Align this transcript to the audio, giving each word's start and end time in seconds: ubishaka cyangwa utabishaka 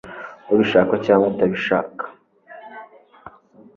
ubishaka 0.51 0.93
cyangwa 1.05 1.25
utabishaka 1.31 2.03